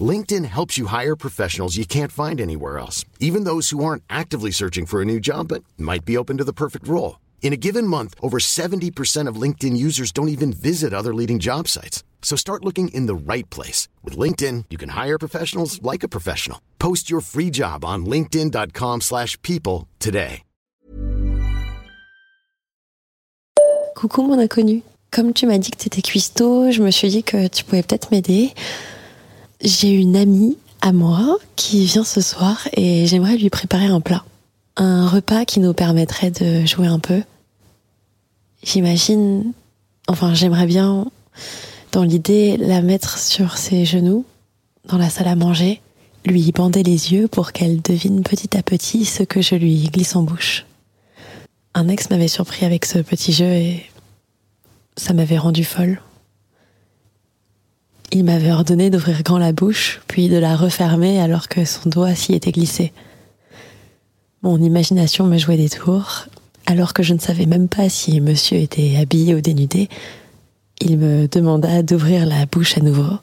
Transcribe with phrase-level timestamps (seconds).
[0.00, 4.52] LinkedIn helps you hire professionals you can't find anywhere else, even those who aren't actively
[4.52, 7.18] searching for a new job but might be open to the perfect role.
[7.42, 11.66] In a given month, over 70% of LinkedIn users don't even visit other leading job
[11.66, 12.04] sites.
[12.22, 13.88] So start looking in the right place.
[14.04, 16.60] With LinkedIn, you can hire professionals like a professional.
[16.78, 20.42] Post your free job on linkedin.com slash people today.
[23.96, 24.82] Coucou mon inconnu.
[25.10, 27.82] Comme tu m'as dit que tu étais cuistot, je me suis dit que tu pouvais
[27.82, 28.54] peut-être m'aider.
[29.62, 34.24] J'ai une amie à moi qui vient ce soir et j'aimerais lui préparer un plat.
[34.76, 37.22] Un repas qui nous permettrait de jouer un peu.
[38.62, 39.52] J'imagine,
[40.08, 41.06] enfin j'aimerais bien,
[41.92, 44.24] dans l'idée, la mettre sur ses genoux,
[44.88, 45.82] dans la salle à manger,
[46.24, 50.16] lui bander les yeux pour qu'elle devine petit à petit ce que je lui glisse
[50.16, 50.64] en bouche.
[51.74, 53.84] Un ex m'avait surpris avec ce petit jeu et
[54.96, 56.00] ça m'avait rendu folle.
[58.12, 62.14] Il m'avait ordonné d'ouvrir grand la bouche, puis de la refermer alors que son doigt
[62.16, 62.92] s'y était glissé.
[64.42, 66.26] Mon imagination me jouait des tours,
[66.66, 69.88] alors que je ne savais même pas si monsieur était habillé ou dénudé.
[70.80, 73.18] Il me demanda d'ouvrir la bouche à nouveau,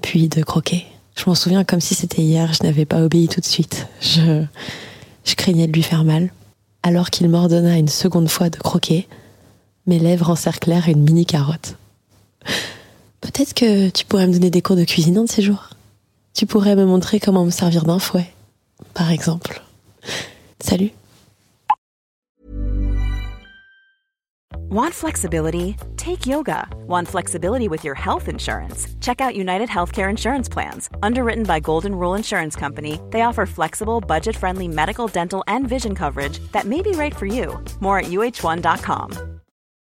[0.00, 0.86] puis de croquer.
[1.16, 3.88] Je m'en souviens comme si c'était hier, je n'avais pas obéi tout de suite.
[4.00, 4.44] Je,
[5.24, 6.32] je craignais de lui faire mal.
[6.84, 9.08] Alors qu'il m'ordonna une seconde fois de croquer,
[9.86, 11.76] mes lèvres encerclèrent une mini carotte.
[13.32, 15.70] Peut-être que tu pourrais me donner des cours de cuisine un de ces jours.
[16.34, 18.26] Tu pourrais me montrer comment me servir d'un fouet,
[18.92, 19.62] par exemple.
[20.58, 20.90] Salut.
[24.70, 25.76] Want flexibility?
[25.96, 26.68] Take yoga.
[26.88, 28.88] Want flexibility with your health insurance?
[29.00, 30.88] Check out United Healthcare Insurance Plans.
[31.02, 35.94] Underwritten by Golden Rule Insurance Company, they offer flexible, budget friendly medical, dental, and vision
[35.94, 37.58] coverage that may be right for you.
[37.80, 39.39] More at uh1.com.